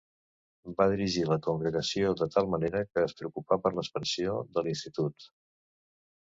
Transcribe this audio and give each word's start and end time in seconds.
Va 0.79 0.87
dirigir 0.93 1.25
la 1.31 1.37
congregació 1.47 2.15
de 2.23 2.29
tal 2.37 2.49
manera 2.55 2.83
que 2.89 3.05
es 3.11 3.15
preocupà 3.21 3.61
per 3.67 3.75
l'expansió 3.79 4.41
de 4.59 4.67
l'institut. 4.69 5.33